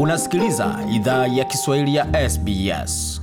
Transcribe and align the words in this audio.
Unasikiliza 0.00 0.78
idhaa 0.94 1.26
ya 1.26 1.44
Kiswahili 1.44 1.94
ya 1.94 2.30
SBS. 2.30 3.22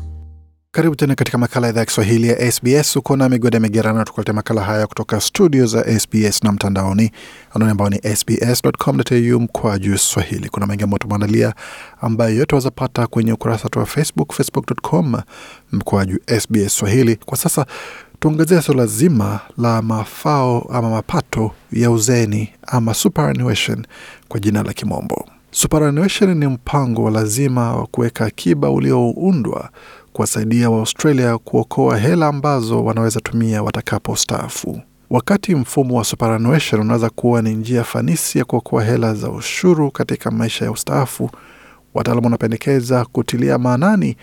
Karibu 0.71 0.95
tena 0.95 1.15
katika 1.15 1.37
makala 1.37 1.67
ya 1.67 1.71
idhaa 1.71 1.79
ya 1.79 1.85
Kiswahili 1.85 2.27
ya 2.27 2.51
SBS. 2.51 2.95
Uko 2.95 3.15
na 3.17 3.29
migode 3.29 3.59
migerano, 3.59 4.03
tukuletea 4.03 4.33
makala 4.33 4.61
haya 4.63 4.87
kutoka 4.87 5.21
studio 5.21 5.65
za 5.65 5.99
SBS 5.99 6.43
na 6.43 6.51
mtandaoni 6.51 7.11
anwani 7.53 7.71
ambao 7.71 7.89
ni 7.89 8.15
sbs.com.au 8.15 9.39
mkwa 9.39 9.79
juu 9.79 9.97
swahili. 9.97 10.49
Kuna 10.49 10.67
mengi 10.67 10.83
ambayo 10.83 10.97
tumeandalia 10.99 11.53
ambayo 12.01 12.35
yote 12.35 12.55
wazapata 12.55 13.07
kwenye 13.07 13.33
ukurasa 13.33 13.63
wetu 13.63 13.79
wa 13.79 13.85
Facebook, 13.85 14.33
facebook.com 14.33 15.15
mkwa 15.71 16.05
juu 16.05 16.17
SBS 16.39 16.77
Swahili. 16.77 17.15
Kwa 17.15 17.37
sasa 17.37 17.65
tuongezea 18.19 18.61
suala 18.61 18.85
zima 18.85 19.39
la 19.57 19.81
mafao 19.81 20.69
ama 20.73 20.89
mapato 20.89 21.51
ya 21.71 21.91
uzeni 21.91 22.49
ama 22.67 22.93
superannuation 22.93 23.85
kwa 24.27 24.39
jina 24.39 24.63
la 24.63 24.73
kimombo. 24.73 25.27
Superannuation 25.55 26.37
ni 26.37 26.47
mpango 26.47 27.03
wa 27.03 27.11
lazima 27.11 27.75
wa 27.75 27.87
kuweka 27.87 28.25
akiba 28.25 28.69
ulioundwa 28.71 29.69
kuwasaidia 30.13 30.69
Waaustralia 30.69 31.37
kuokoa 31.37 31.97
hela 31.97 32.27
ambazo 32.27 32.83
wanaweza 32.85 33.19
tumia 33.19 33.63
watakapo 33.63 34.15
staafu. 34.15 34.81
Wakati 35.09 35.55
mfumo 35.55 35.97
wa 35.97 36.03
superannuation 36.03 36.81
unaweza 36.81 37.09
kuwa 37.09 37.41
ni 37.41 37.53
njia 37.55 37.83
fanisi 37.83 38.37
ya 38.39 38.45
kuokoa 38.45 38.83
hela 38.83 39.13
za 39.13 39.29
ushuru 39.29 39.91
katika 39.91 40.31
maisha 40.31 40.65
ya 40.65 40.71
ustaafu, 40.71 41.29
wataalamu 41.93 42.25
wanapendekeza 42.25 43.05
kutilia 43.05 43.57
maanani 43.57 44.17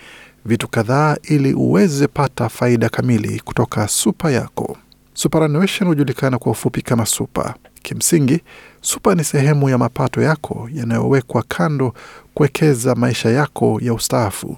vitu 0.45 0.67
kadhaa 0.67 1.15
ili 1.23 1.53
uweze 1.53 2.07
pata 2.07 2.49
faida 2.49 2.89
kamili 2.89 3.39
kutoka 3.39 3.87
supa 3.87 4.31
yako. 4.31 4.77
Superannuation 5.13 5.87
hujulikana 5.89 6.37
kwa 6.37 6.51
ufupi 6.51 6.81
kama 6.81 7.05
supa. 7.05 7.55
Kimsingi, 7.83 8.41
supa 8.81 9.15
ni 9.15 9.23
sehemu 9.23 9.69
ya 9.69 9.77
mapato 9.77 10.21
yako 10.21 10.69
yanayowekwa 10.73 11.43
kando 11.47 11.93
kuwekeza 12.33 12.95
maisha 12.95 13.29
yako 13.29 13.79
ya 13.83 13.93
ustaafu. 13.93 14.57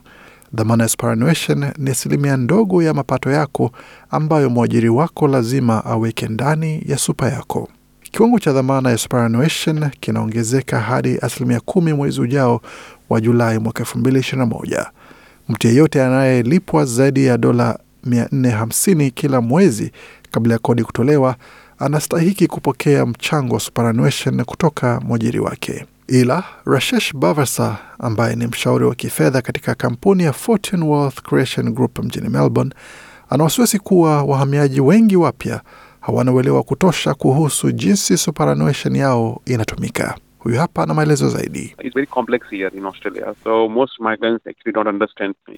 Dhamana 0.53 0.83
ya 0.83 0.89
superannuation 0.89 1.71
ni 1.77 1.91
asilimia 1.91 2.37
ndogo 2.37 2.83
ya 2.83 2.93
mapato 2.93 3.31
yako 3.31 3.71
ambayo 4.11 4.49
mwajiri 4.49 4.89
wako 4.89 5.27
lazima 5.27 5.85
aweke 5.85 6.27
ndani 6.27 6.83
ya 6.85 6.97
supa 6.97 7.29
yako. 7.29 7.69
Kiwango 8.01 8.39
cha 8.39 8.51
dhamana 8.53 8.89
ya 8.89 8.97
superannuation 8.97 9.89
kinaongezeka 9.99 10.79
hadi 10.79 11.17
asilimia 11.21 11.59
kumi 11.59 11.93
mwezi 11.93 12.21
ujao 12.21 12.61
wa 13.09 13.21
Julai 13.21 13.59
mwaka 13.59 13.79
elfu 13.79 13.97
mbili 13.99 14.19
ishirini 14.19 14.49
na 14.49 14.55
moja. 14.55 14.85
Mtu 15.49 15.67
yeyote 15.67 16.03
anayelipwa 16.03 16.85
zaidi 16.85 17.25
ya 17.25 17.37
dola 17.37 17.79
450 18.07 19.11
kila 19.11 19.41
mwezi 19.41 19.91
kabla 20.31 20.53
ya 20.53 20.59
kodi 20.59 20.83
kutolewa 20.83 21.35
anastahiki 21.85 22.47
kupokea 22.47 23.05
mchango 23.05 23.53
wa 23.53 23.59
superannuation 23.59 24.45
kutoka 24.45 24.99
mwajiri 24.99 25.39
wake. 25.39 25.85
Ila 26.07 26.43
Rashesh 26.65 27.15
Bavasa 27.15 27.77
ambaye 27.99 28.35
ni 28.35 28.47
mshauri 28.47 28.85
wa 28.85 28.95
kifedha 28.95 29.41
katika 29.41 29.75
kampuni 29.75 30.23
ya 30.23 30.33
Fortune 30.33 30.85
Wealth 30.85 31.21
Creation 31.21 31.73
Group 31.73 31.99
mjini 31.99 32.29
Melbourne 32.29 32.73
ana 33.29 33.43
wasiwasi 33.43 33.79
kuwa 33.79 34.23
wahamiaji 34.23 34.81
wengi 34.81 35.15
wapya 35.15 35.61
hawana 36.01 36.31
uelewa 36.31 36.57
wa 36.57 36.63
kutosha 36.63 37.13
kuhusu 37.13 37.71
jinsi 37.71 38.17
superannuation 38.17 38.95
yao 38.95 39.41
inatumika. 39.45 40.17
Huyu 40.43 40.57
hapa 40.57 40.85
na 40.85 40.93
maelezo 40.93 41.29
zaidi. 41.29 41.75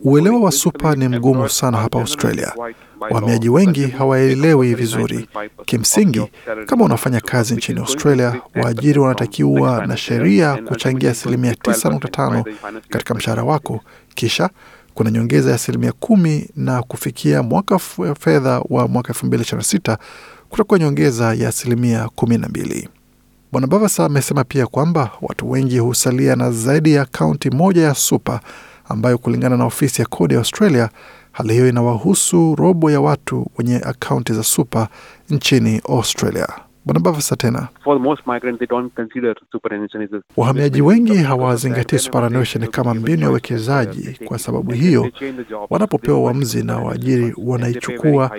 Uelewa 0.02 0.39
wa 0.39 0.52
supa 0.52 0.95
ni 0.95 1.08
mgumu 1.08 1.50
sana 1.50 1.78
hapa 1.78 2.00
Australia. 2.00 2.53
Wahamiaji 3.00 3.50
wengi 3.50 3.88
hawaelewi 3.88 4.73
vizuri. 4.75 5.28
Kimsingi, 5.66 6.22
kama 6.66 6.86
unafanya 6.86 7.22
kazi 7.22 7.56
nchini 7.56 7.80
Australia, 7.80 8.41
waajiri 8.56 9.00
wanatakiwa 9.00 9.86
na 9.88 9.97
sheria 9.97 10.56
kuchangia 10.56 11.11
asilimia 11.11 11.52
9.5 11.53 12.81
katika 12.89 13.13
mshahara 13.13 13.44
wako, 13.44 13.81
kisha 14.16 14.50
kuna 14.94 15.11
nyongeza 15.11 15.50
ya 15.50 15.56
asilimia 15.56 15.91
kumi 15.91 16.50
na 16.56 16.84
kufikia 16.84 17.44
mwaka 17.44 17.79
fedha 18.19 18.62
wa 18.69 18.88
mwaka 18.88 19.13
2026 19.13 19.97
kutakuwa 20.50 20.79
nyongeza 20.79 21.34
ya 21.34 21.50
asilimia 21.50 22.09
kumi 22.16 22.38
na 22.38 22.47
mbili. 22.50 22.90
Bwana 23.55 23.67
Bavasa 23.67 24.05
amesema 24.05 24.43
pia 24.43 24.67
kwamba 24.67 25.11
watu 25.21 25.51
wengi 25.51 25.79
husalia 25.79 26.35
na 26.35 26.51
zaidi 26.51 26.93
ya 26.93 27.05
kaunti 27.05 27.49
moja 27.49 27.81
ya 27.81 27.93
supa 27.95 28.39
ambayo 28.89 29.17
kulingana 29.17 29.57
na 29.57 29.66
ofisi 29.66 30.01
ya 30.01 30.07
kodi 30.07 30.33
ya 30.33 30.39
Australia, 30.39 30.89
hali 31.31 31.53
hiyo 31.53 31.69
inawahusu 31.69 32.55
robo 32.55 32.91
ya 32.91 33.01
watu 33.01 33.47
wenye 33.57 33.75
akaunti 33.75 34.33
za 34.33 34.44
supa 34.44 34.88
nchini 35.29 35.81
Australia. 35.89 36.47
Bwana 36.85 37.00
Bavasa 37.00 37.35
tena, 37.35 37.68
wahamiaji 40.38 40.81
wengi 40.81 41.16
hawazingatii 41.18 41.97
superannuation 41.97 42.68
kama 42.68 42.94
mbinu 42.94 43.22
ya 43.23 43.29
uwekezaji. 43.29 44.19
Kwa 44.25 44.40
sababu 44.40 44.72
hiyo, 44.72 45.12
wanapopewa 45.69 46.19
uamuzi 46.19 46.63
na 46.63 46.78
waajiri 46.78 47.34
wanaichukua 47.38 48.31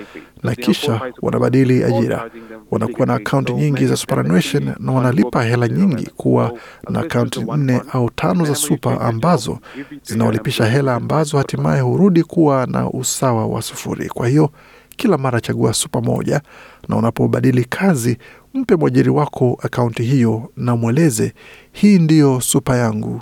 na 0.43 0.55
kisha 0.55 1.01
wanabadili 1.23 1.85
ajira, 1.85 2.31
wanakuwa 2.71 3.07
na 3.07 3.15
akaunti 3.15 3.53
nyingi 3.53 3.87
za 3.87 3.97
superannuation 3.97 4.75
na 4.81 4.93
wanalipa 4.93 5.43
hela 5.45 5.69
nyingi 5.69 6.07
kuwa 6.17 6.53
na 6.91 7.01
akaunti 7.01 7.41
nne 7.57 7.83
au 7.93 8.11
tano 8.11 8.45
za 8.45 8.55
supa 8.55 9.01
ambazo 9.01 9.59
zinawalipisha 10.03 10.65
hela 10.67 10.95
ambazo 10.95 11.39
hatimaye 11.39 11.81
hurudi 11.81 12.23
kuwa 12.23 12.67
na 12.67 12.91
usawa 12.91 13.47
wa 13.47 13.63
sufuri. 13.63 14.09
Kwa 14.09 14.29
hiyo 14.29 14.51
kila 14.97 15.19
mara 15.19 15.41
chagua 15.41 15.75
supa 15.75 16.01
moja, 16.01 16.41
na 16.89 16.97
unapobadili 16.97 17.65
kazi 17.65 18.19
mpe 18.55 18.77
mwajiri 18.77 19.11
wako 19.11 19.59
akaunti 19.63 20.03
hiyo 20.03 20.51
na 20.57 20.77
mweleze 20.77 21.35
hii 21.73 21.99
ndiyo 21.99 22.41
supa 22.41 22.77
yangu. 22.77 23.21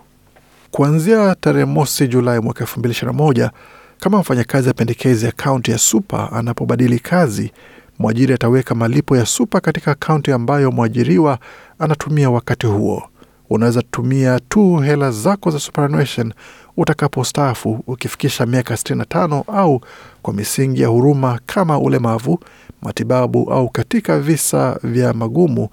Kuanzia 0.71 1.34
tarehe 1.41 1.65
mosi 1.65 2.09
Julai 2.09 2.41
mwaka 2.41 2.61
elfu 2.61 2.79
mbili 2.79 2.93
ishirini 2.93 3.17
na 3.19 3.23
moja, 3.25 3.51
kama 4.01 4.19
mfanyakazi 4.19 4.71
apendekezi 4.71 5.27
akaunti 5.27 5.71
ya 5.71 5.79
supa 5.79 6.33
anapobadili 6.33 6.99
kazi, 6.99 7.53
mwajiri 7.99 8.34
ataweka 8.34 8.75
malipo 8.75 9.17
ya 9.17 9.27
supa 9.27 9.61
katika 9.61 9.91
akaunti 9.91 10.33
ambayo 10.33 10.71
mwajiriwa 10.73 11.39
anatumia 11.79 12.31
wakati 12.31 12.67
huo. 12.67 13.03
Unaweza 13.51 13.83
tumia 13.83 14.41
tu 14.41 14.77
hela 14.77 15.11
zako 15.11 15.51
za 15.51 15.59
superannuation 15.61 16.33
utakapostaafu 16.77 17.85
ukifikisha 17.87 18.47
miaka 18.47 18.75
65 18.75 19.45
au 19.47 19.81
kwa 20.23 20.35
misingi 20.35 20.83
ya 20.83 20.89
huruma 20.89 21.41
kama 21.47 21.79
ulemavu, 21.79 22.39
matibabu 22.83 23.53
au 23.53 23.69
katika 23.69 24.21
visa 24.21 24.79
vya 24.83 25.13
magumu 25.13 25.69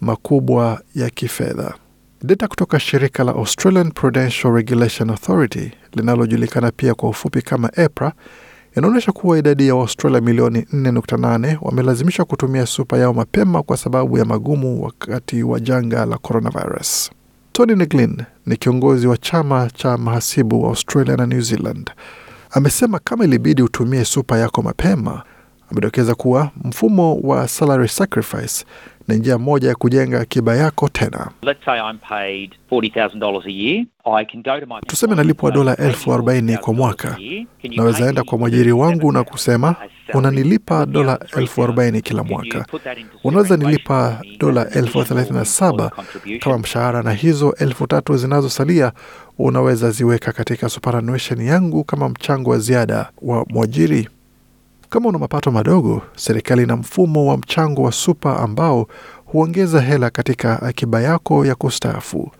makubwa 0.00 0.80
ya 0.94 1.10
kifedha. 1.10 1.74
Data 2.22 2.48
kutoka 2.48 2.80
shirika 2.80 3.24
la 3.24 3.32
Australian 3.32 3.90
Prudential 3.92 4.54
Regulation 4.54 5.10
Authority 5.10 5.70
linalojulikana 5.92 6.70
pia 6.70 6.94
kwa 6.94 7.08
ufupi 7.08 7.42
kama 7.42 7.70
EPRA 7.76 8.12
inaonyesha 8.76 9.12
kuwa 9.12 9.38
idadi 9.38 9.68
ya 9.68 9.74
Waustralia 9.74 10.20
milioni 10.20 10.60
4.8 10.60 11.58
wamelazimishwa 11.62 12.24
kutumia 12.24 12.66
supa 12.66 12.98
yao 12.98 13.12
mapema 13.14 13.62
kwa 13.62 13.76
sababu 13.76 14.18
ya 14.18 14.24
magumu 14.24 14.82
wakati 14.84 15.42
wa 15.42 15.60
janga 15.60 16.06
la 16.06 16.18
coronavirus. 16.18 17.10
Tony 17.56 17.74
Neglin 17.76 18.22
ni 18.46 18.56
kiongozi 18.56 19.06
wa 19.06 19.16
chama 19.16 19.70
cha 19.74 19.98
mahasibu 19.98 20.62
wa 20.62 20.68
Australia 20.68 21.16
na 21.16 21.26
New 21.26 21.40
Zealand. 21.40 21.90
Amesema 22.50 22.98
kama 22.98 23.24
ilibidi 23.24 23.62
utumie 23.62 24.04
supa 24.04 24.38
yako 24.38 24.62
mapema, 24.62 25.22
amedokeza 25.70 26.14
kuwa 26.14 26.50
mfumo 26.64 27.14
wa 27.16 27.48
salary 27.48 27.88
sacrifice 27.88 28.64
ni 29.08 29.16
njia 29.16 29.38
moja 29.38 29.68
ya 29.68 29.74
kujenga 29.74 30.20
akiba 30.20 30.56
yako 30.56 30.88
tena. 30.88 31.30
Tuseme 34.86 35.14
nalipwa 35.16 35.50
dola 35.50 35.76
elfu 35.76 36.12
arobaini 36.14 36.56
kwa 36.56 36.74
mwaka, 36.74 37.18
naweza 37.76 38.08
enda 38.08 38.22
kwa 38.24 38.38
mwajiri 38.38 38.72
wangu 38.72 39.12
na 39.12 39.24
kusema 39.24 39.74
unanilipa 40.14 40.86
dola 40.86 41.18
elfu 41.36 41.62
arobaini 41.62 42.00
kila 42.02 42.24
mwaka, 42.24 42.66
unaweza 43.24 43.56
nilipa 43.56 44.20
dola 44.38 44.70
elfu 44.70 45.04
thelathini 45.04 45.38
na 45.38 45.44
saba 45.44 45.90
kama 46.40 46.58
mshahara, 46.58 47.02
na 47.02 47.12
hizo 47.12 47.54
elfu 47.58 47.86
tatu 47.86 48.16
zinazosalia 48.16 48.92
unaweza 49.38 49.90
ziweka 49.90 50.32
katika 50.32 50.68
superannuation 50.68 51.40
yangu 51.40 51.84
kama 51.84 52.08
mchango 52.08 52.50
wa 52.50 52.58
ziada 52.58 53.10
wa 53.22 53.44
mwajiri. 53.48 54.08
Kama 54.88 55.08
una 55.08 55.18
mapato 55.18 55.50
madogo, 55.50 56.02
serikali 56.16 56.62
ina 56.62 56.76
mfumo 56.76 57.26
wa 57.26 57.36
mchango 57.38 57.82
wa 57.82 57.92
supa 57.92 58.40
ambao 58.40 58.86
huongeza 59.24 59.80
hela 59.80 60.10
katika 60.10 60.62
akiba 60.62 61.00
yako 61.02 61.46
ya 61.46 61.54
kustaafu. 61.54 62.30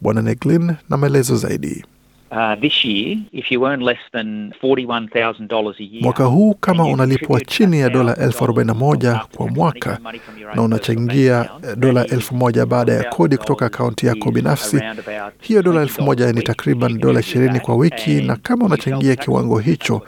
Bwana 0.00 0.22
Neglin 0.22 0.72
na 0.90 0.96
maelezo 0.96 1.36
zaidi. 1.36 1.84
Uh, 2.30 2.54
this 2.60 2.84
year, 2.84 3.18
if 3.32 3.52
you 3.52 3.66
earn 3.66 3.80
less 3.82 3.98
than 4.12 4.52
$41,000 4.62 5.74
a 5.78 5.82
year, 5.82 6.02
Mwaka 6.02 6.24
huu 6.24 6.54
kama 6.54 6.84
unalipwa 6.84 7.40
chini 7.40 7.80
ya 7.80 7.90
dola 7.90 8.12
$1,000 8.12 8.24
elfu 8.24 8.44
arobaini 8.44 8.66
na 8.68 8.74
moja 8.74 9.20
kwa 9.36 9.48
mwaka 9.48 9.98
na 10.54 10.62
unachangia 10.62 11.48
dola 11.76 12.06
elfu 12.06 12.34
moja 12.34 12.66
baada 12.66 12.92
ya 12.92 13.04
kodi 13.04 13.36
kutoka 13.36 13.66
akaunti 13.66 14.06
yako 14.06 14.30
binafsi, 14.30 14.80
hiyo 15.40 15.62
dola 15.62 15.82
elfu 15.82 16.02
moja 16.02 16.32
ni 16.32 16.42
takriban 16.42 16.98
dola 16.98 17.20
ishirini 17.20 17.60
kwa 17.60 17.76
wiki, 17.76 18.10
na 18.22 18.36
kama 18.36 18.64
unachangia 18.66 19.16
kiwango 19.16 19.58
hicho 19.58 20.02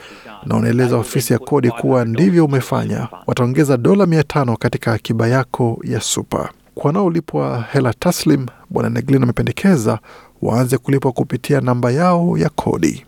na 0.46 0.56
unaeleza 0.56 0.96
ofisi 0.96 1.32
ya 1.32 1.38
kodi 1.38 1.70
kuwa 1.70 2.04
ndivyo 2.04 2.44
umefanya, 2.44 3.08
wataongeza 3.26 3.76
dola 3.76 4.06
mia 4.06 4.22
tano 4.22 4.56
katika 4.56 4.92
akiba 4.92 5.28
yako 5.28 5.80
ya 5.84 6.00
supa. 6.00 6.50
Kwa 6.74 6.84
wanaolipwa 6.88 7.64
hela 7.72 7.92
taslim, 7.92 8.46
Bwana 8.70 8.90
Neglin 8.90 9.22
amependekeza 9.22 9.98
waanze 10.42 10.78
kulipwa 10.78 11.12
kupitia 11.12 11.60
namba 11.60 11.90
yao 11.90 12.38
ya 12.38 12.48
kodi. 12.48 13.04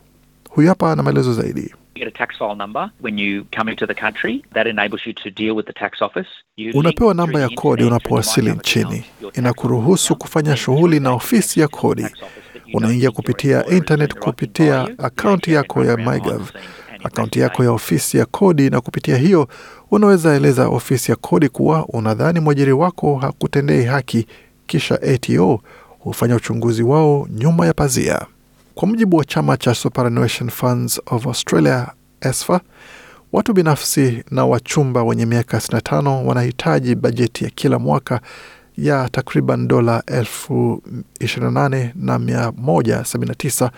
Huyu 0.50 0.68
hapa 0.68 0.92
ana 0.92 1.02
maelezo 1.02 1.32
zaidi. 1.34 1.74
Unapewa 6.74 7.14
namba 7.14 7.40
ya 7.40 7.48
kodi 7.48 7.84
unapowasili 7.84 8.50
nchini. 8.50 9.04
Inakuruhusu 9.34 10.16
kufanya 10.16 10.56
shughuli 10.56 11.00
na 11.00 11.10
ofisi 11.12 11.60
ya 11.60 11.68
kodi. 11.68 12.06
Unaingia 12.74 13.10
kupitia 13.10 13.66
internet 13.66 14.14
kupitia 14.18 14.88
akaunti 14.98 15.52
yako 15.52 15.84
ya 15.84 15.96
MyGov, 15.96 16.50
akaunti 17.06 17.40
yako 17.40 17.64
ya 17.64 17.72
ofisi 17.72 18.18
ya 18.18 18.24
kodi, 18.26 18.70
na 18.70 18.80
kupitia 18.80 19.16
hiyo 19.16 19.48
unaweza 19.90 20.34
eleza 20.36 20.68
ofisi 20.68 21.10
ya 21.10 21.16
kodi 21.16 21.48
kuwa 21.48 21.86
unadhani 21.86 22.40
mwajiri 22.40 22.72
wako 22.72 23.16
hakutendei 23.16 23.84
haki, 23.84 24.26
kisha 24.66 25.02
ATO 25.02 25.60
hufanya 25.98 26.36
uchunguzi 26.36 26.82
wao 26.82 27.28
nyuma 27.30 27.66
ya 27.66 27.72
pazia. 27.74 28.26
Kwa 28.74 28.88
mujibu 28.88 29.16
wa 29.16 29.24
chama 29.24 29.56
cha 29.56 29.74
Superannuation 29.74 30.50
Funds 30.50 31.00
of 31.06 31.26
Australia 31.26 31.86
ESFA, 32.20 32.60
watu 33.32 33.52
binafsi 33.52 34.24
na 34.30 34.46
wachumba 34.46 35.02
wenye 35.02 35.26
miaka 35.26 35.58
65 35.58 36.24
wanahitaji 36.24 36.94
bajeti 36.94 37.44
ya 37.44 37.50
kila 37.50 37.78
mwaka 37.78 38.20
ya 38.78 39.08
takriban 39.08 39.68
dola 39.68 40.02
elfu 40.06 40.82
28 41.20 41.90
na 41.94 42.18
179 42.18 43.70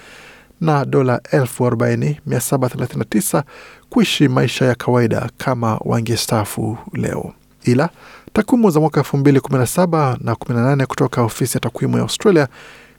na 0.60 0.84
dola 0.84 1.20
40739 1.32 3.42
kuishi 3.90 4.28
maisha 4.28 4.64
ya 4.64 4.74
kawaida 4.74 5.30
kama 5.38 5.80
wangestaafu 5.84 6.78
leo. 6.92 7.32
Ila 7.64 7.90
takwimu 8.32 8.70
za 8.70 8.80
mwaka 8.80 9.00
2017 9.00 10.16
na 10.20 10.32
18 10.34 10.86
kutoka 10.86 11.22
ofisi 11.22 11.56
ya 11.56 11.60
takwimu 11.60 11.96
ya 11.96 12.02
Australia 12.02 12.48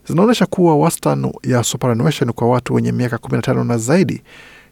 zinaonyesha 0.08 0.46
kuwa 0.46 0.78
wastani 0.78 1.34
ya 1.44 1.64
superannuation 1.64 2.32
kwa 2.34 2.50
watu 2.50 2.74
wenye 2.74 2.92
miaka 2.92 3.16
15 3.18 3.64
na 3.64 3.78
zaidi 3.78 4.22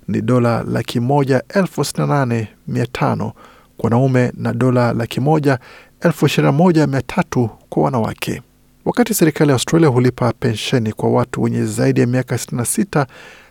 ni 0.07 0.21
dola 0.21 0.63
laki 0.63 0.99
moja 0.99 1.43
elfu 1.49 1.83
sitini 1.85 2.07
na 2.07 2.13
nane 2.19 2.47
mia 2.67 2.85
tano 2.85 3.31
kwa 3.77 3.83
wanaume 3.87 4.31
na 4.37 4.53
dola 4.53 4.93
laki 4.93 5.19
moja 5.19 5.59
elfu 6.01 6.25
ishirini 6.25 6.51
na 6.51 6.57
moja 6.57 6.87
mia 6.87 7.01
tatu 7.01 7.49
kwa 7.69 7.83
wanawake. 7.83 8.41
Wakati 8.87 9.13
serikali 9.13 9.49
ya 9.49 9.53
Australia 9.55 9.87
hulipa 9.89 10.33
pensheni 10.39 10.93
kwa 10.93 11.09
watu 11.09 11.41
wenye 11.41 11.65
zaidi 11.65 12.01
ya 12.01 12.07
miaka 12.07 12.35
66 12.35 13.05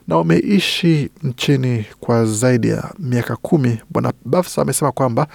na 0.08 0.16
wameishi 0.16 1.10
nchini 1.22 1.84
kwa 2.00 2.24
zaidi 2.26 2.68
ya 2.68 2.90
miaka 2.98 3.36
kumi, 3.36 3.78
Bwana 3.90 4.12
Bafsa 4.24 4.62
amesema 4.62 4.92
kwamba 4.92 5.26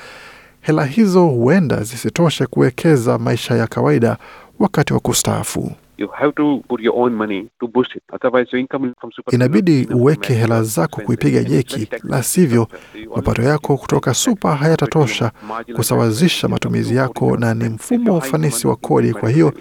hela 0.62 0.86
hizo 0.86 1.26
huenda 1.26 1.84
zisitoshe 1.84 2.46
kuwekeza 2.46 3.18
maisha 3.18 3.56
ya 3.56 3.68
kawaida 3.68 4.18
wakati 4.60 4.94
wa 4.94 5.00
kustaafu. 5.00 5.72
You 6.02 6.08
have 6.08 6.32
to 6.32 6.64
put 6.68 6.82
your 6.82 6.96
own 7.00 7.14
money 7.16 7.48
to 7.60 7.68
boost 7.68 7.96
it. 7.96 8.04
Otherwise, 8.14 8.50
your 8.52 8.60
income 8.62 8.94
from 9.00 9.12
super 9.12 9.36
Inabidi 9.36 9.88
uweke 9.94 10.34
hela 10.34 10.64
zako 10.64 11.02
kuipiga 11.02 11.44
jeki, 11.44 11.88
la 12.04 12.24
sivyo 12.24 12.68
mapato 13.16 13.42
yako 13.42 13.78
kutoka 13.78 14.14
supa 14.14 14.56
hayatatosha. 14.56 15.32
kusawazisha 15.76 16.48
matumizi 16.48 16.96
yako, 16.96 17.38
na 17.38 17.54
ni 17.54 17.70
mfumo 17.70 18.12
wa 18.12 18.18
ufanisi 18.18 18.68
wa 18.68 18.76
kodi. 18.76 19.14
Kwa 19.14 19.30
hiyo 19.30 19.54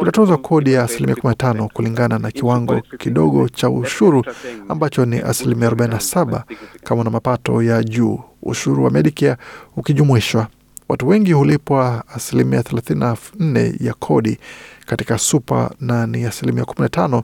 utatozwa 0.00 0.36
kodi 0.36 0.72
ya 0.72 0.82
asilimia 0.82 1.14
15 1.14 1.68
kulingana 1.72 2.18
na 2.18 2.30
kiwango 2.30 2.80
kidogo 2.98 3.48
cha 3.48 3.70
ushuru 3.70 4.24
ambacho 4.68 5.04
ni 5.04 5.18
asilimia 5.18 5.68
47 5.70 6.42
kama 6.84 7.04
na 7.04 7.10
mapato 7.10 7.62
ya 7.62 7.82
juu, 7.82 8.20
ushuru 8.42 8.84
wa 8.84 8.90
Medicare 8.90 9.36
ukijumuishwa. 9.76 10.46
Watu 10.88 11.08
wengi 11.08 11.32
hulipwa 11.32 12.04
asilimia 12.14 12.60
34 12.60 13.86
ya 13.86 13.94
kodi 13.94 14.38
katika 14.86 15.18
supa 15.18 15.70
na 15.80 16.06
ni 16.06 16.24
asilimia 16.24 16.64
15. 16.64 17.22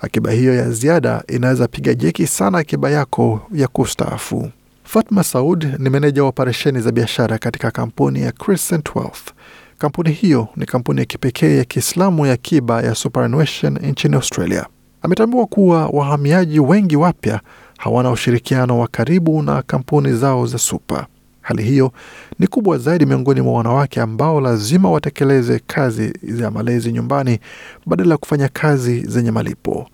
Akiba 0.00 0.30
hiyo 0.30 0.54
ya 0.54 0.70
ziada 0.70 1.22
inaweza 1.28 1.68
piga 1.68 1.94
jeki 1.94 2.26
sana 2.26 2.58
akiba 2.58 2.90
yako 2.90 3.40
ya 3.52 3.68
kustaafu. 3.68 4.50
Fatma 4.84 5.24
Saud 5.24 5.76
ni 5.78 5.90
meneja 5.90 6.22
wa 6.22 6.28
operesheni 6.28 6.80
za 6.80 6.92
biashara 6.92 7.38
katika 7.38 7.70
kampuni 7.70 8.22
ya 8.22 8.32
Crescent 8.32 8.96
Wealth. 8.96 9.30
Kampuni 9.78 10.10
hiyo 10.12 10.48
ni 10.56 10.66
kampuni 10.66 11.00
ya 11.00 11.06
kipekee 11.06 11.56
ya 11.56 11.64
Kiislamu 11.64 12.26
ya 12.26 12.32
akiba 12.32 12.82
ya 12.82 12.94
superannuation 12.94 13.78
nchini 13.78 14.14
Australia. 14.14 14.66
Ametambua 15.02 15.46
kuwa 15.46 15.86
wahamiaji 15.86 16.60
wengi 16.60 16.96
wapya 16.96 17.40
hawana 17.78 18.10
ushirikiano 18.10 18.78
wa 18.78 18.88
karibu 18.88 19.42
na 19.42 19.62
kampuni 19.62 20.12
zao 20.12 20.46
za 20.46 20.58
supa. 20.58 21.06
Hali 21.44 21.62
hiyo 21.62 21.92
ni 22.38 22.46
kubwa 22.46 22.78
zaidi 22.78 23.06
miongoni 23.06 23.40
mwa 23.40 23.52
wanawake 23.54 24.00
ambao 24.00 24.40
lazima 24.40 24.90
watekeleze 24.90 25.60
kazi 25.66 26.12
za 26.22 26.50
malezi 26.50 26.92
nyumbani 26.92 27.38
badala 27.86 28.10
ya 28.14 28.18
kufanya 28.18 28.48
kazi 28.48 29.00
zenye 29.00 29.30
malipo. 29.30 29.86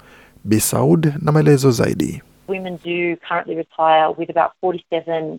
Bi 0.44 0.60
Saud 0.60 1.12
na 1.22 1.32
maelezo 1.32 1.70
zaidi. 1.70 2.22
Women 2.48 2.78
do 2.84 3.16
currently 3.28 3.54
retire 3.54 4.06
with 4.18 4.30
about 4.36 4.52
47% 4.62 5.38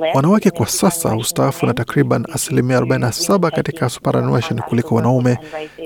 less. 0.00 0.14
Wanawake 0.16 0.50
kwa 0.50 0.66
sasa 0.66 1.10
hustaafu 1.10 1.66
na 1.66 1.74
takriban 1.74 2.26
asilimia 2.32 2.80
47 2.80 3.50
katika 3.50 3.88
superannuation 3.88 4.60
kuliko 4.60 4.94
wanaume, 4.94 5.38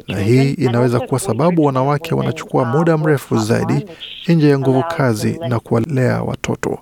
na 0.08 0.18
hii 0.20 0.50
inaweza 0.52 1.00
kuwa 1.00 1.20
sababu 1.20 1.64
wanawake 1.64 2.14
wanachukua 2.14 2.64
muda 2.64 2.98
mrefu 2.98 3.38
zaidi 3.38 3.86
nje 4.28 4.48
ya 4.48 4.58
nguvu 4.58 4.84
kazi 4.96 5.38
na 5.48 5.60
kuwalea 5.60 6.22
watoto, 6.22 6.78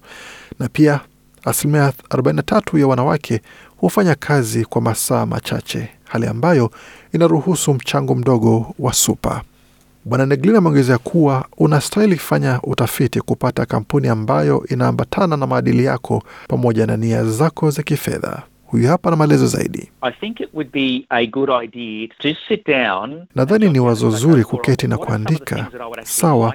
na 0.59 0.69
pia 0.69 1.01
asilimia 1.45 1.93
43 2.09 2.79
ya 2.81 2.87
wanawake 2.87 3.41
hufanya 3.77 4.15
kazi 4.15 4.65
kwa 4.65 4.81
masaa 4.83 5.27
machache, 5.27 5.89
hali 6.05 6.27
ambayo 6.27 6.71
inaruhusu 7.13 7.75
mchango 7.75 8.15
mdogo 8.15 8.75
wa 8.79 8.93
supa. 8.93 9.43
Bwana 10.05 10.27
Neglin 10.27 10.57
ameongezea 10.57 10.99
kuwa 10.99 11.45
unastahili 11.59 12.17
fanya 12.17 12.61
utafiti 12.63 13.21
kupata 13.21 13.67
kampuni 13.67 14.09
ambayo 14.09 14.65
inaambatana 14.69 15.37
na 15.37 15.47
maadili 15.47 15.85
yako 15.85 16.23
pamoja 16.49 16.87
na 16.87 16.97
nia 16.97 17.25
zako 17.25 17.71
za 17.71 17.83
kifedha. 17.83 18.43
Huyu 18.75 18.89
hapa 18.89 19.11
na 19.11 19.17
maelezo 19.17 19.47
zaidi. 19.47 19.91
I 20.03 20.13
think 20.13 20.41
it 20.41 20.49
would 20.55 20.71
be 20.73 21.07
a 21.11 21.27
good 21.27 21.51
idea 21.65 22.09
to 22.19 22.29
sit 22.49 22.67
down. 22.67 23.27
Nadhani 23.35 23.69
ni 23.71 23.81
wazo 23.81 24.11
zuri 24.11 24.45
kuketi 24.45 24.87
na 24.89 24.99
kuandika, 24.99 25.67
sawa, 26.03 26.55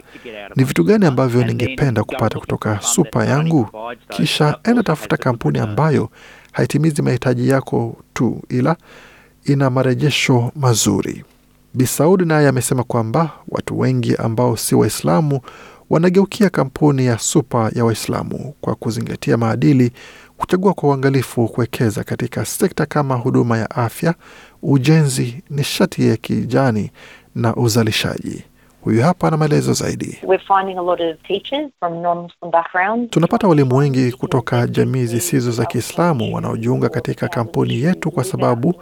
ni 0.56 0.64
vitu 0.64 0.84
gani 0.84 1.06
ambavyo 1.06 1.44
ningependa 1.44 2.04
kupata 2.04 2.40
kutoka 2.40 2.82
supa 2.82 3.26
yangu, 3.26 3.68
kisha 4.10 4.58
enda 4.64 4.84
tafuta 4.84 5.18
kampuni 5.18 5.60
ambayo 5.60 6.10
haitimizi 6.52 7.02
mahitaji 7.02 7.50
yako 7.50 7.98
tu, 8.14 8.42
ila 8.50 8.76
ina 9.46 9.70
marejesho 9.70 10.52
mazuri. 10.56 11.24
Bisaudi 11.74 12.26
naye 12.26 12.48
amesema 12.48 12.84
kwamba 12.84 13.32
watu 13.48 13.80
wengi 13.80 14.16
ambao 14.16 14.58
si 14.58 14.76
Waislamu 14.76 15.40
wanageukia 15.90 16.50
kampuni 16.50 17.06
ya 17.06 17.18
supa 17.18 17.72
ya 17.76 17.86
Waislamu 17.86 18.54
kwa 18.62 18.76
kuzingatia 18.76 19.38
maadili, 19.38 19.92
kuchagua 20.40 20.74
kwa 20.74 20.90
uangalifu 20.90 21.48
kuwekeza 21.48 22.04
katika 22.04 22.46
sekta 22.46 22.86
kama 22.86 23.16
huduma 23.16 23.58
ya 23.58 23.70
afya, 23.72 24.14
ujenzi, 24.64 25.44
nishati 25.50 26.08
ya 26.08 26.18
kijani 26.18 26.92
na 27.36 27.56
uzalishaji. 27.56 28.44
Huyu 28.82 29.02
hapa 29.02 29.32
na 29.32 29.38
maelezo 29.38 29.74
zaidi. 29.74 30.18
We're 30.24 30.44
finding 30.48 30.78
a 30.78 30.82
lot 30.82 31.04
of 31.10 31.18
teachers 31.28 31.72
from 31.80 31.94
non-Muslim 32.02 32.52
backgrounds. 32.52 33.10
Tunapata 33.12 33.48
walimu 33.48 33.76
wengi 33.78 34.12
kutoka 34.12 34.68
jamii 34.68 35.06
zisizo 35.06 35.52
za 35.52 35.66
Kiislamu 35.66 36.36
wanaojiunga 36.36 36.90
katika 36.90 37.28
kampuni 37.28 37.82
yetu 37.82 38.12
kwa 38.12 38.24
sababu 38.24 38.82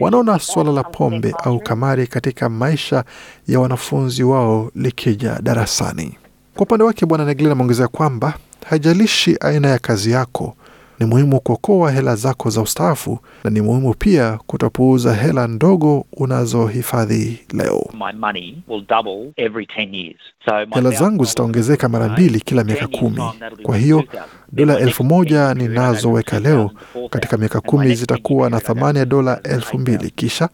wanaona 0.00 0.38
suala 0.38 0.72
la 0.72 0.82
pombe 0.82 1.34
au 1.44 1.60
kamari 1.60 2.06
katika 2.06 2.48
maisha 2.48 3.04
ya 3.48 3.60
wanafunzi 3.60 4.22
wao 4.22 4.70
likija 4.74 5.38
darasani. 5.42 6.18
Kwa 6.54 6.62
upande 6.62 6.84
wake, 6.84 7.06
Bwana 7.06 7.24
Neglin 7.24 7.50
ameongezea 7.50 7.88
kwamba 7.88 8.34
haijalishi 8.70 9.36
aina 9.40 9.68
ya 9.68 9.78
kazi 9.78 10.10
yako, 10.10 10.56
ni 11.00 11.06
muhimu 11.06 11.40
kuokoa 11.40 11.90
hela 11.92 12.16
zako 12.16 12.50
za 12.50 12.60
ustaafu 12.60 13.18
na 13.44 13.50
ni 13.50 13.60
muhimu 13.60 13.94
pia 13.94 14.38
kutopuuza 14.46 15.14
hela 15.14 15.46
ndogo 15.48 16.06
unazohifadhi 16.12 17.40
leo. 17.52 17.84
My 17.94 18.12
money 18.18 18.58
will 18.68 18.84
double 18.88 19.32
every 19.36 19.64
10 19.66 19.94
years. 19.96 20.16
So 20.44 20.66
Hela 20.74 20.90
zangu 20.90 21.24
zitaongezeka 21.24 21.88
mara 21.88 22.08
mbili 22.08 22.40
kila 22.40 22.64
miaka 22.64 22.84
10 22.84 22.88
years 22.88 23.00
kumi. 23.00 23.62
Kwa 23.62 23.76
hiyo 23.76 23.98
2,000. 24.00 24.22
dola 24.52 24.78
elfu 24.78 25.04
moja 25.04 25.54
ninazoweka 25.54 26.40
leo 26.40 26.70
katika 27.10 27.36
miaka 27.36 27.60
kumi 27.60 27.94
zitakuwa 27.94 28.50
na 28.50 28.60
thamani 28.60 28.98
ya 28.98 29.04
dola 29.04 29.34
2,000, 29.34 29.54
elfu 29.54 29.78
mbili 29.78 30.10
kisha 30.10 30.48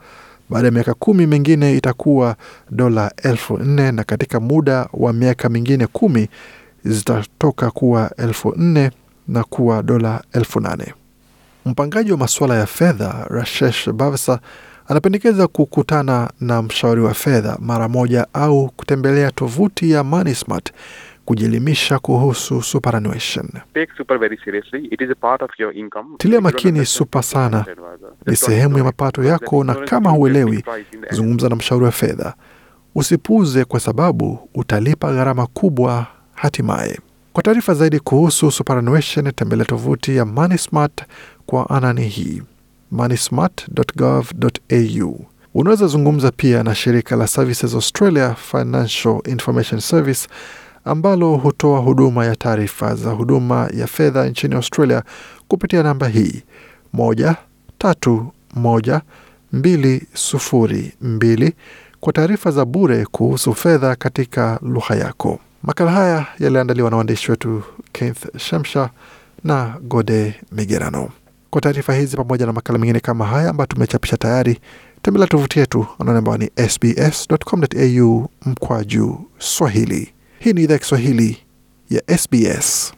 baada 0.50 0.66
ya 0.66 0.72
miaka 0.72 0.94
kumi 0.94 1.26
mingine 1.26 1.76
itakuwa 1.76 2.36
dola 2.70 3.12
elfu 3.22 3.58
nne 3.58 3.92
na 3.92 4.04
katika 4.04 4.40
muda 4.40 4.88
wa 4.92 5.12
miaka 5.12 5.48
mingine 5.48 5.86
kumi 5.86 6.28
zitatoka 6.84 7.70
kuwa 7.70 8.10
elfu 8.16 8.54
nne 8.56 8.90
na 9.28 9.44
kuwa 9.44 9.82
dola 9.82 10.22
elfu 10.32 10.60
nane. 10.60 10.94
Mpangaji 11.66 12.12
wa 12.12 12.18
masuala 12.18 12.54
ya 12.58 12.66
fedha 12.66 13.26
Rashesh 13.30 13.90
Bavsa 13.90 14.40
anapendekeza 14.88 15.46
kukutana 15.46 16.30
na 16.40 16.62
mshauri 16.62 17.00
wa 17.00 17.14
fedha 17.14 17.56
mara 17.60 17.88
moja 17.88 18.26
au 18.32 18.68
kutembelea 18.76 19.30
tovuti 19.30 19.90
ya 19.90 20.04
MoneySmart 20.04 20.72
kujielimisha 21.24 21.98
kuhusu 21.98 22.62
superannuation. 22.62 23.48
Take 23.74 23.92
super 23.96 24.18
very 24.18 24.38
seriously. 24.44 24.84
It 24.90 25.00
is 25.00 25.10
a 25.10 25.14
part 25.14 25.42
of 25.42 25.50
your 25.58 25.76
income. 25.76 26.08
Tilia 26.18 26.40
makini 26.40 26.86
super 26.86 27.22
sana. 27.22 27.64
Ni 28.26 28.36
sehemu 28.36 28.78
ya 28.78 28.84
mapato 28.84 29.24
yako, 29.24 29.64
na 29.64 29.74
kama 29.74 30.10
huelewi, 30.10 30.64
zungumza 31.10 31.48
na 31.48 31.56
mshauri 31.56 31.84
wa 31.84 31.90
fedha. 31.92 32.34
Usipuuze 32.94 33.64
kwa 33.64 33.80
sababu 33.80 34.48
utalipa 34.54 35.12
gharama 35.12 35.46
kubwa 35.46 36.06
hatimaye. 36.34 36.98
Kwa 37.32 37.42
taarifa 37.42 37.74
zaidi 37.74 38.00
kuhusu 38.00 38.50
superannuation, 38.50 39.32
tembelea 39.32 39.64
tovuti 39.64 40.16
ya 40.16 40.24
MoneySmart 40.24 41.02
kwa 41.46 41.70
anani 41.70 42.08
hii 42.08 42.42
moneysmart.gov.au. 42.90 45.24
Unaweza 45.54 45.86
zungumza 45.86 46.30
pia 46.30 46.62
na 46.62 46.74
shirika 46.74 47.16
la 47.16 47.26
Services 47.26 47.74
Australia 47.74 48.34
Financial 48.34 49.20
Information 49.26 49.80
Service 49.80 50.28
ambalo 50.84 51.36
hutoa 51.36 51.78
huduma 51.80 52.26
ya 52.26 52.36
taarifa 52.36 52.94
za 52.94 53.10
huduma 53.10 53.70
ya 53.76 53.86
fedha 53.86 54.26
nchini 54.28 54.54
Australia 54.54 55.02
kupitia 55.48 55.82
namba 55.82 56.08
hii 56.08 56.42
moja 56.92 57.36
tatu 57.78 58.26
moja 58.54 59.00
mbili 59.52 60.06
sufuri 60.14 60.92
mbili 61.00 61.54
kwa 62.00 62.12
taarifa 62.12 62.50
za 62.50 62.64
bure 62.64 63.06
kuhusu 63.06 63.54
fedha 63.54 63.96
katika 63.96 64.58
lugha 64.62 64.94
yako. 64.94 65.38
Makala 65.62 65.90
haya 65.90 66.26
yaliandaliwa 66.38 66.90
na 66.90 66.96
waandishi 66.96 67.30
wetu 67.30 67.62
Keith 67.92 68.36
Shemsha 68.38 68.90
na 69.44 69.74
Gode 69.82 70.34
Migerano. 70.52 71.08
Kwa 71.50 71.60
taarifa 71.60 71.94
hizi 71.94 72.16
pamoja 72.16 72.46
na 72.46 72.52
makala 72.52 72.78
mengine 72.78 73.00
kama 73.00 73.26
haya 73.26 73.50
ambayo 73.50 73.66
tumechapisha 73.66 74.16
tayari, 74.16 74.60
tembelea 75.02 75.26
tovuti 75.28 75.58
yetu 75.58 75.86
anaone 75.98 76.18
ambao 76.18 76.36
ni 76.36 76.50
sbs.com.au 76.68 78.28
mkwaju 78.46 79.20
Swahili. 79.38 80.12
Hii 80.38 80.52
ni 80.52 80.62
idhaa 80.62 80.72
ya 80.74 80.78
Kiswahili 80.78 81.38
ya 81.90 82.18
SBS. 82.18 82.92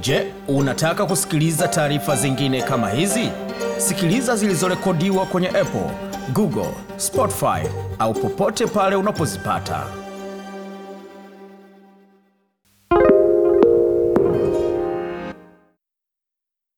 Je, 0.00 0.32
unataka 0.48 1.06
kusikiliza 1.06 1.68
taarifa 1.68 2.16
zingine 2.16 2.62
kama 2.62 2.90
hizi? 2.90 3.30
Sikiliza 3.78 4.36
zilizorekodiwa 4.36 5.26
kwenye 5.26 5.48
Apple, 5.48 5.90
Google, 6.32 6.70
Spotify 6.96 7.68
au 7.98 8.14
popote 8.14 8.66
pale 8.66 8.96
unapozipata. 8.96 10.05